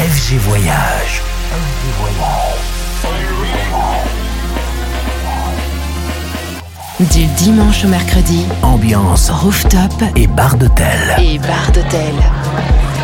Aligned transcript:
FG 0.00 0.38
Voyage. 0.38 1.20
Du 7.00 7.26
dimanche 7.36 7.84
au 7.84 7.88
mercredi, 7.88 8.46
Ambiance 8.62 9.28
rooftop 9.28 9.92
et 10.16 10.26
bar 10.26 10.56
d'hôtel. 10.56 11.16
et 11.18 11.38
bar 11.38 11.70
d'hôtel. 11.72 12.14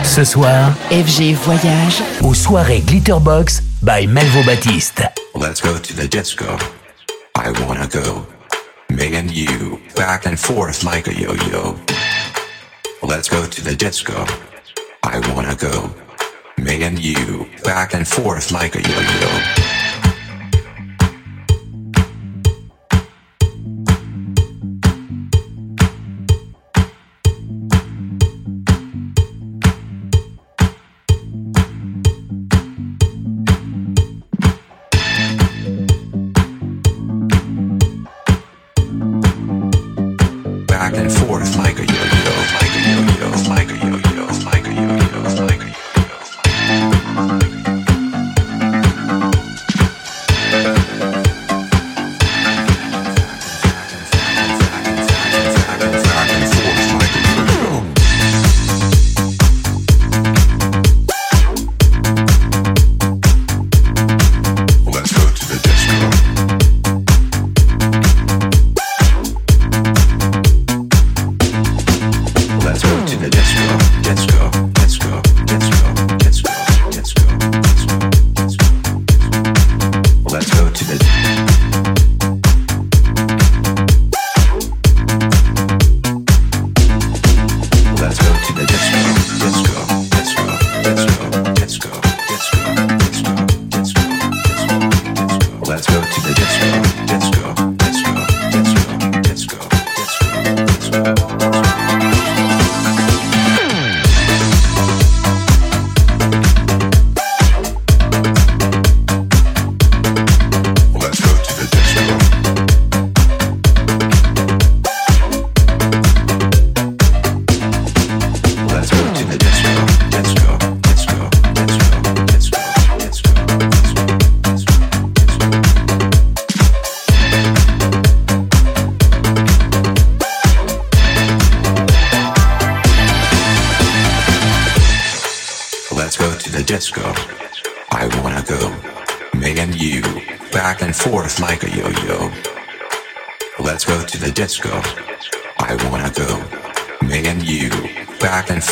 Ce 0.04 0.24
soir, 0.24 0.72
FG 0.90 1.34
Voyage, 1.34 2.02
aux 2.22 2.32
soirées 2.32 2.80
Glitterbox 2.80 3.62
by 3.82 4.06
Melvo 4.06 4.42
Baptiste. 4.44 5.02
Let's 5.34 5.60
go 5.60 5.78
to 5.78 5.92
the 5.94 6.08
disco. 6.08 6.46
I 7.36 7.50
wanna 7.66 7.86
go. 7.88 8.26
Me 8.88 9.14
and 9.18 9.30
you, 9.30 9.78
back 9.96 10.26
and 10.26 10.36
forth 10.36 10.82
like 10.82 11.08
a 11.08 11.12
yo-yo. 11.12 11.76
Let's 13.02 13.28
go 13.28 13.44
to 13.46 13.62
the 13.62 13.76
disco. 13.76 14.24
I 15.04 15.18
wanna 15.34 15.54
go. 15.54 15.90
Me 16.58 16.82
and 16.84 16.98
you, 16.98 17.48
back 17.64 17.92
and 17.92 18.08
forth 18.08 18.50
like 18.50 18.74
a 18.76 18.82
yo-yo. 18.82 19.65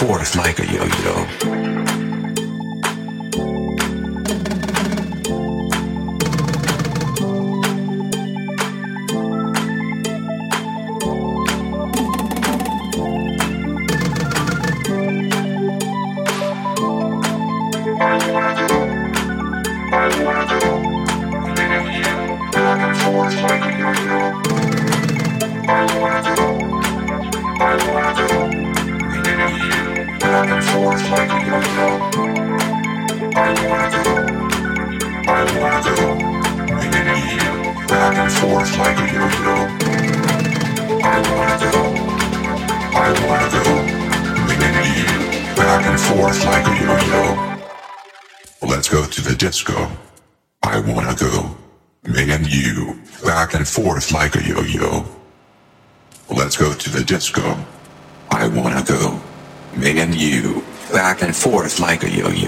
Forth 0.07 0.37
like 0.37 0.64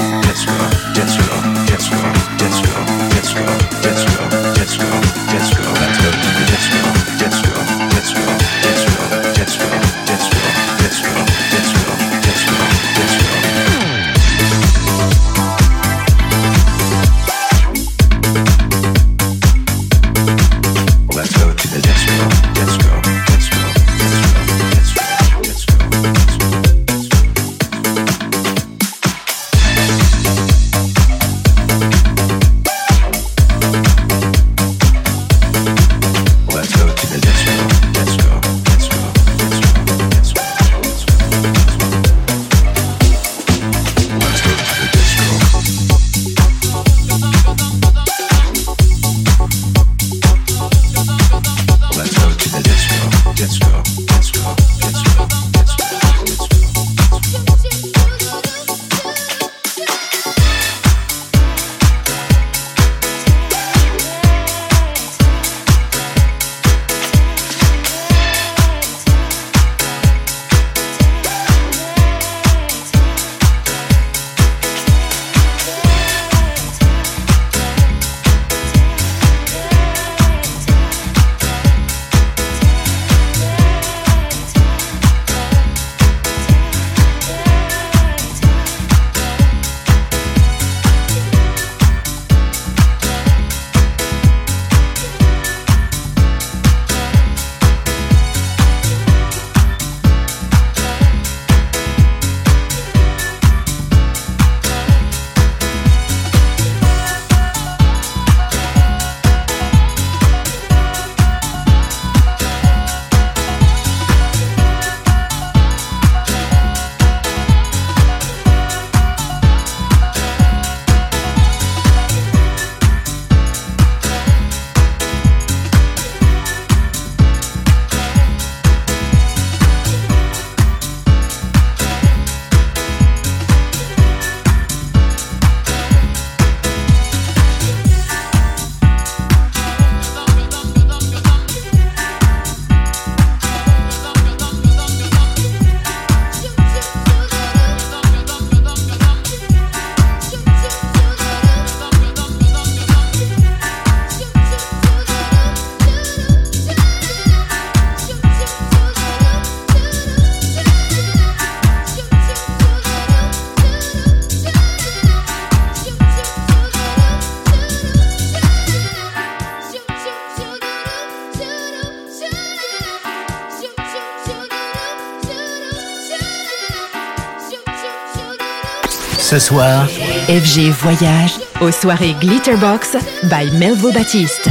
Ce 179.34 179.40
soir, 179.40 179.88
FG 180.28 180.70
Voyage 180.70 181.40
aux 181.60 181.72
soirées 181.72 182.14
Glitterbox 182.22 182.96
by 183.24 183.50
Melvo 183.58 183.92
Baptiste. 183.92 184.48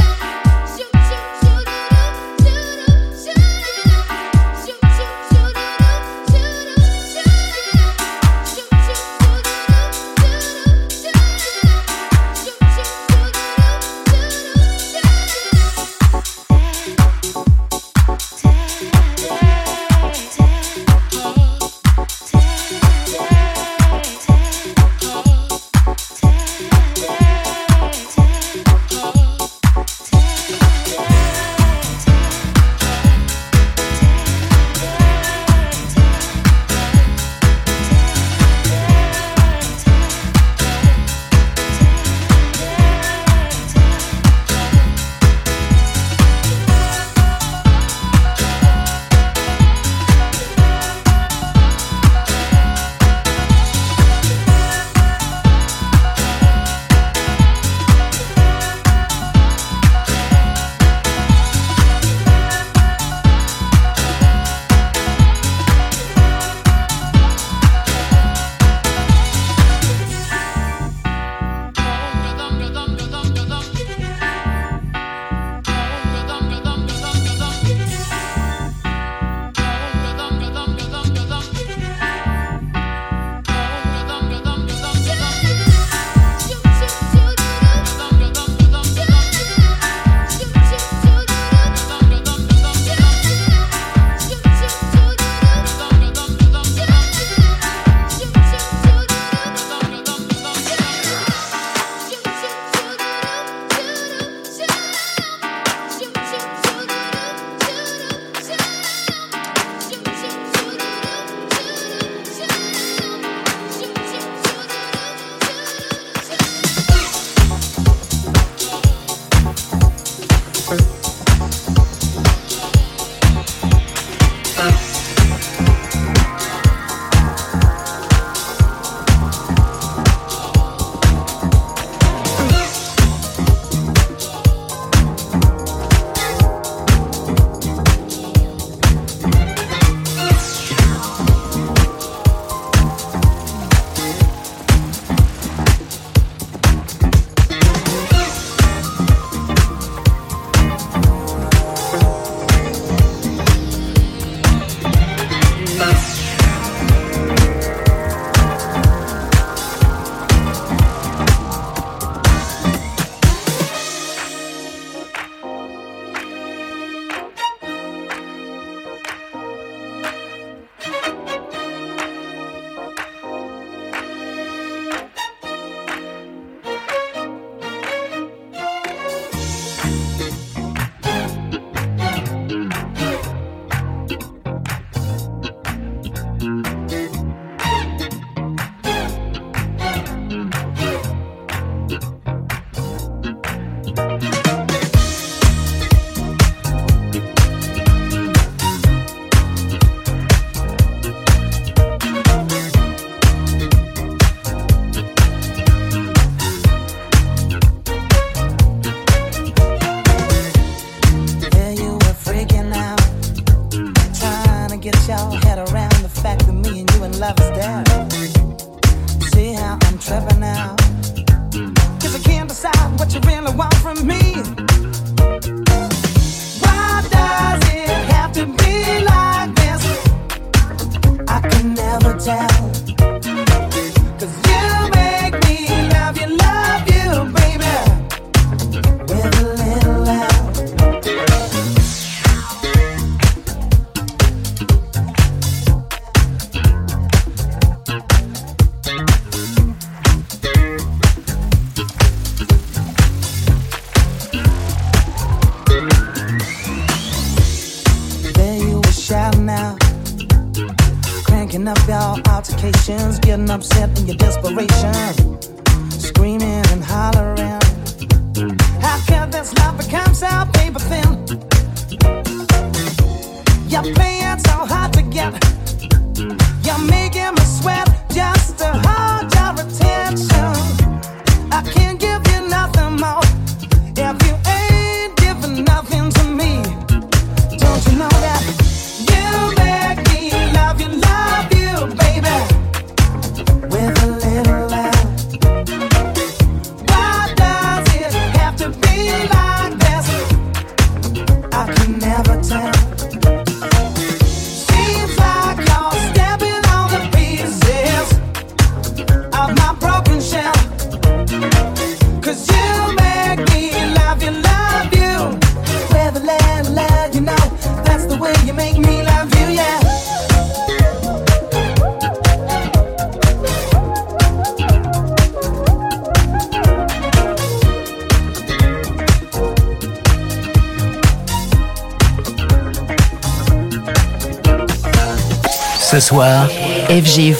upset 263.49 263.97
in 263.99 264.07
your 264.07 264.17
desperation. 264.17 265.32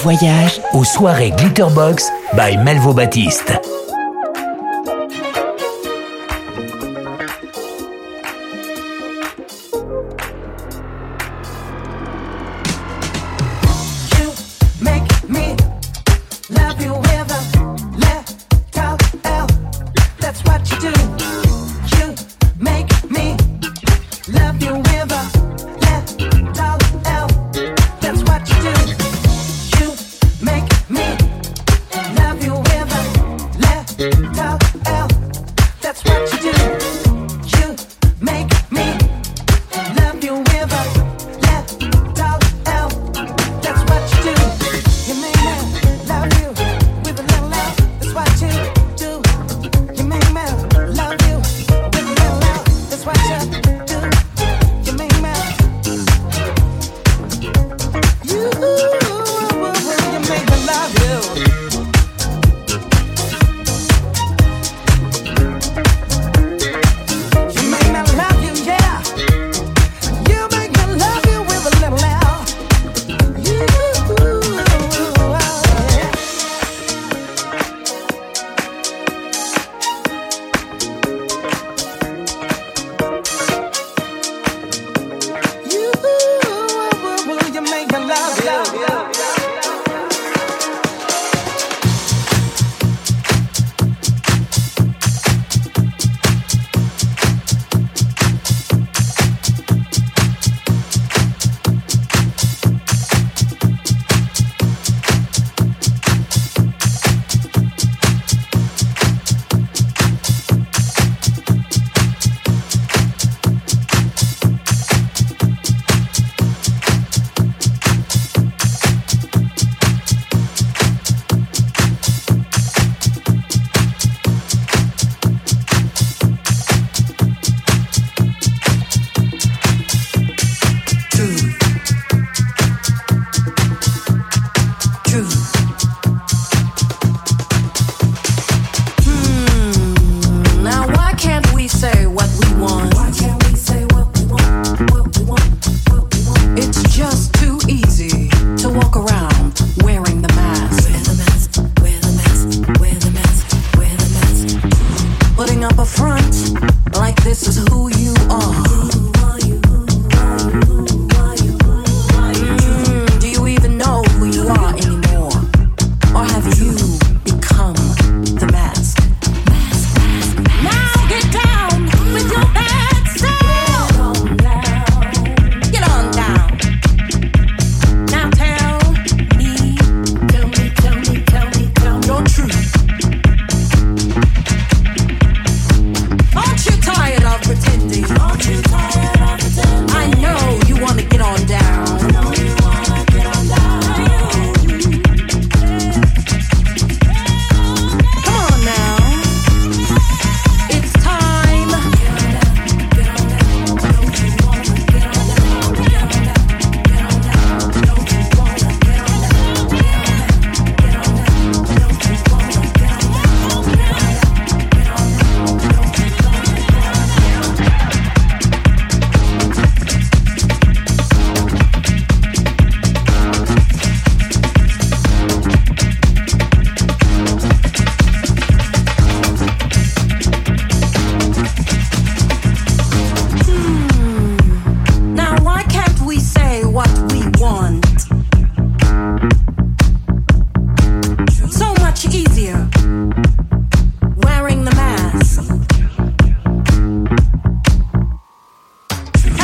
Voyage 0.03 0.59
aux 0.73 0.83
soirées 0.83 1.31
Glitterbox 1.31 2.11
by 2.35 2.57
Melvo 2.57 2.93
Baptiste. 2.93 3.72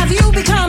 Have 0.10 0.26
you 0.26 0.32
become 0.32 0.69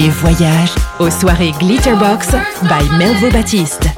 Voyage 0.00 0.74
aux 0.98 1.08
soirées 1.08 1.52
Glitterbox 1.60 2.30
by 2.62 2.98
Melvo 2.98 3.30
Baptiste. 3.30 3.93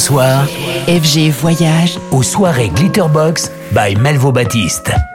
Soir, 0.00 0.46
FG 0.88 1.30
Voyage 1.30 1.98
aux 2.10 2.22
soirées 2.22 2.70
Glitterbox 2.70 3.50
by 3.72 3.94
Melvo 3.96 4.32
Baptiste. 4.32 5.09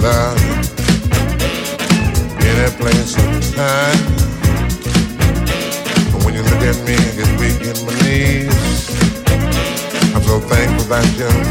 love 0.00 0.40
in 2.40 2.54
that 2.56 2.74
place 2.78 3.14
of 3.16 3.54
time, 3.54 4.00
but 6.10 6.24
when 6.24 6.34
you 6.34 6.42
look 6.42 6.62
at 6.62 6.76
me, 6.86 6.94
I 6.96 7.12
get 7.16 7.28
weak 7.38 7.60
in 7.60 7.76
my 7.84 7.92
knees. 8.02 8.88
I'm 10.14 10.22
so 10.22 10.40
thankful 10.40 10.86
that 10.88 11.04
you 11.18 11.49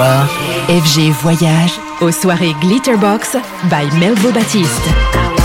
FG 0.00 1.10
Voyage 1.20 1.78
aux 2.00 2.10
soirées 2.10 2.54
Glitterbox 2.60 3.36
by 3.64 3.94
Melvo 3.98 4.30
Baptiste. 4.32 5.39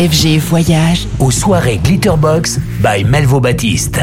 FG 0.00 0.38
Voyage 0.38 1.06
aux 1.18 1.30
soirées 1.30 1.78
Glitterbox 1.84 2.58
by 2.82 3.04
Melvo 3.04 3.38
Baptiste. 3.38 4.00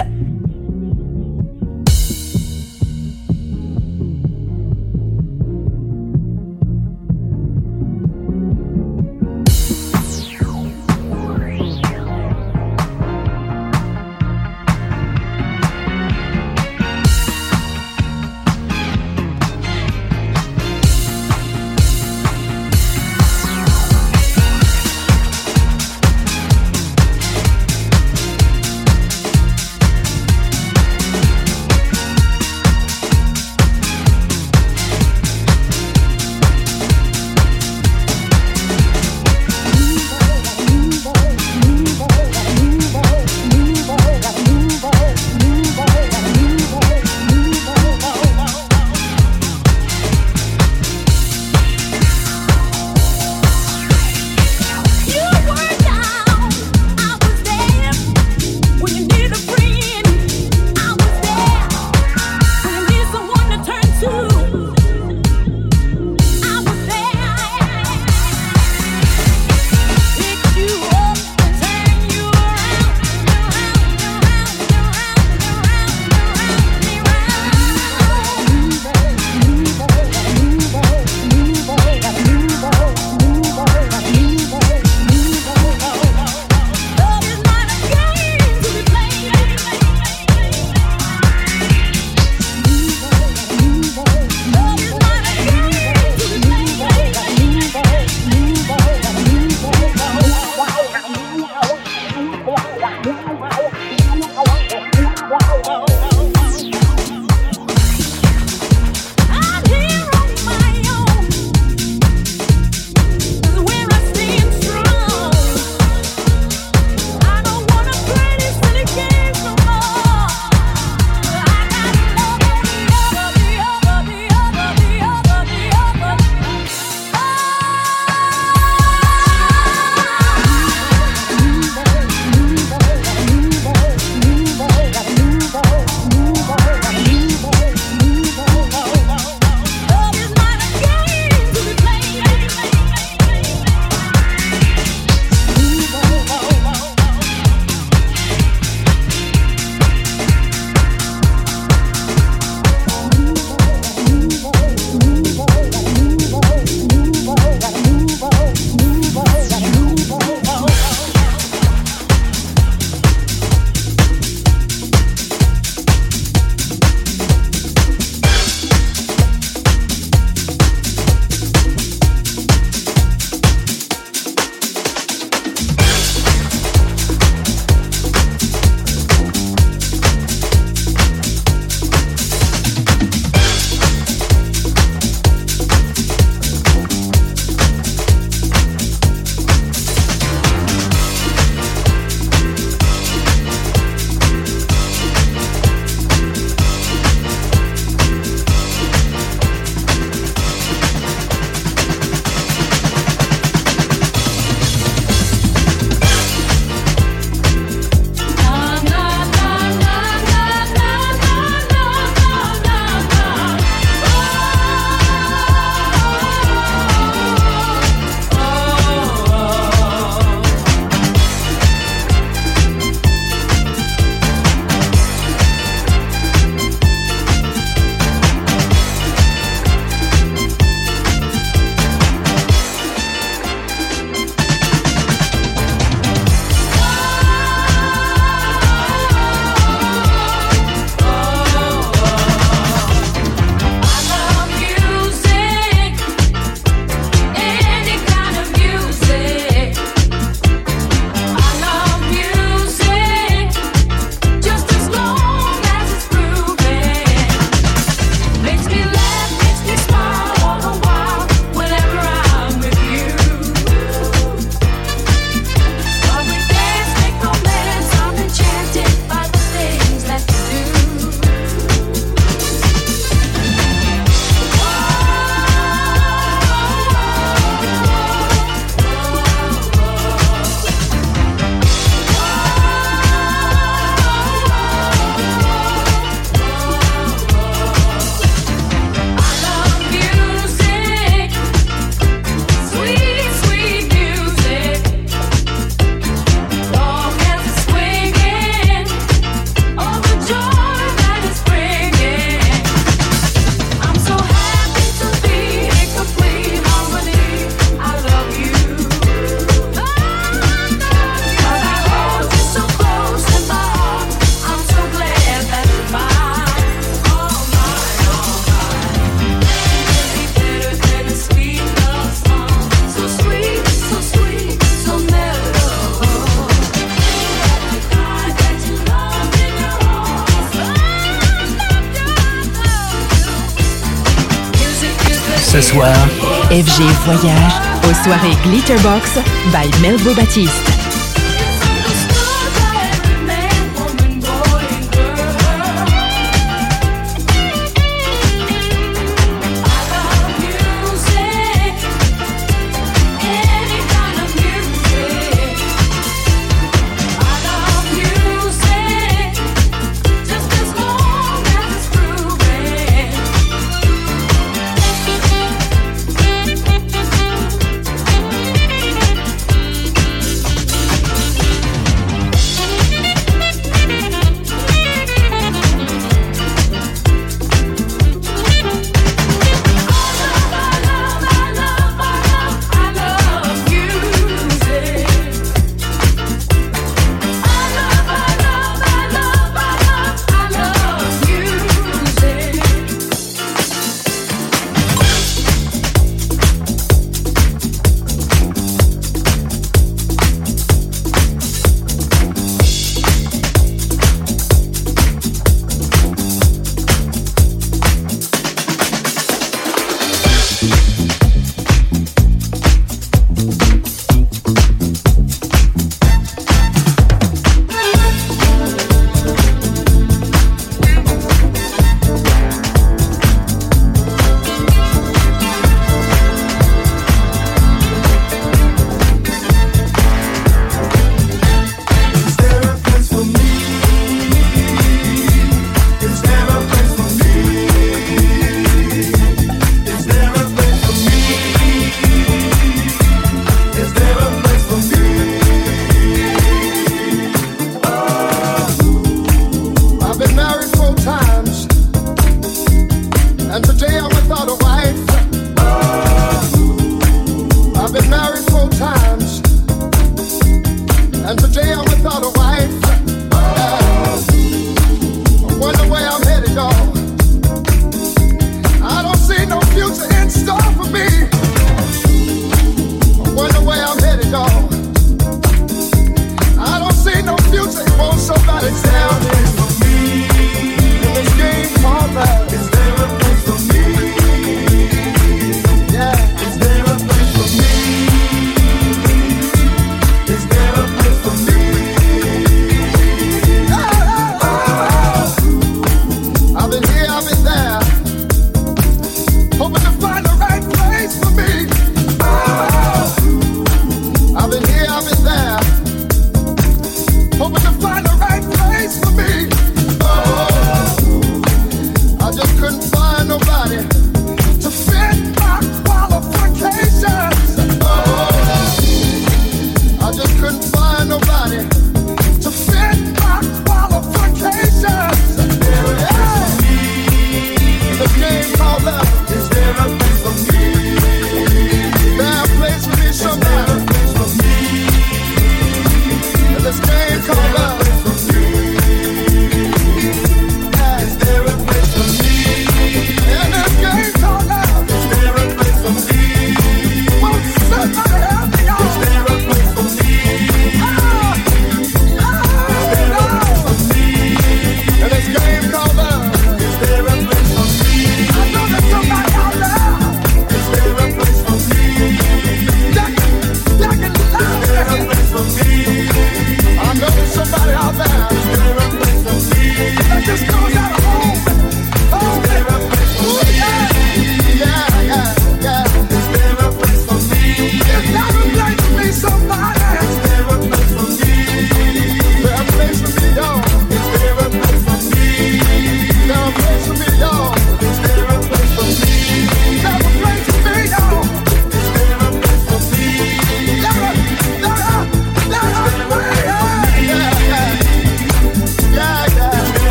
Voyage 337.08 337.53
aux 337.89 338.03
soirées 338.03 338.36
Glitterbox 338.43 339.18
by 339.53 339.82
Melvo 339.82 340.14
Baptiste. 340.14 340.87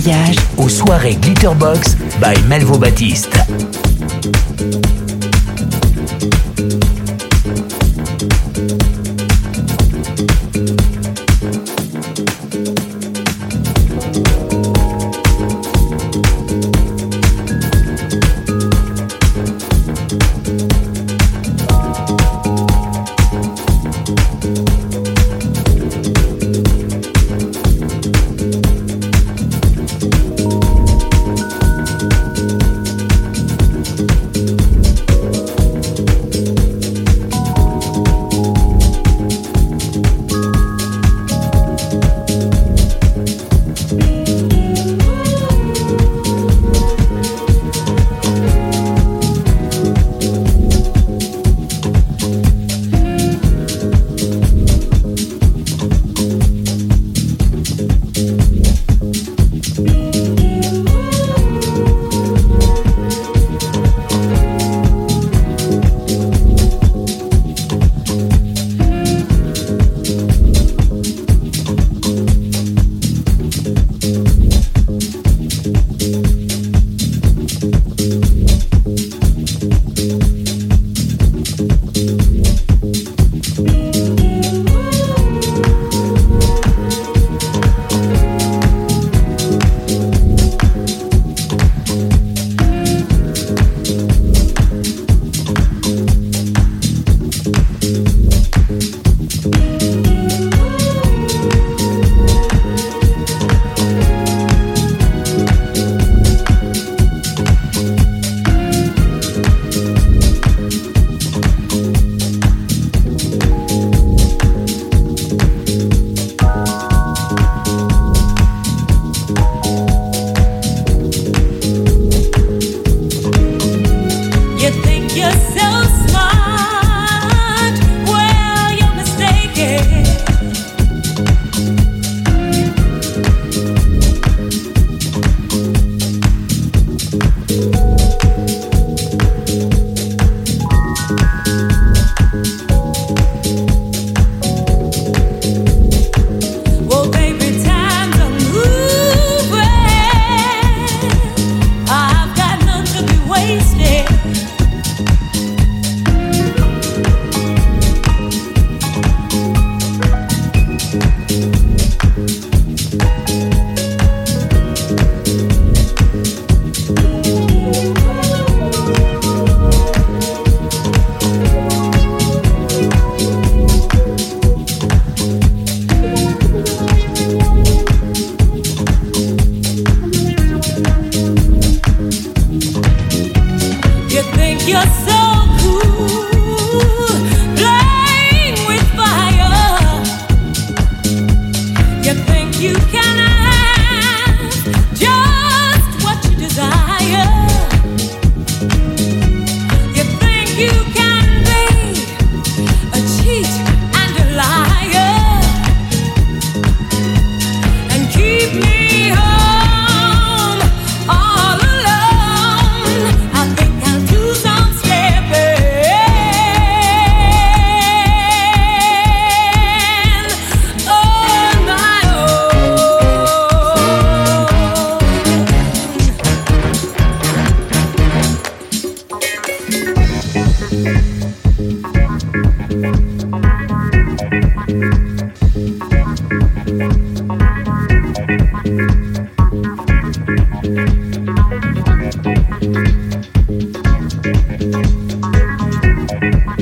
Voyage 0.00 0.36
aux 0.56 0.68
soirées 0.68 1.16
Glitterbox 1.16 1.96
by 2.20 2.40
Melvo 2.48 2.78
Baptiste. 2.78 3.36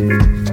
Bye. 0.09 0.46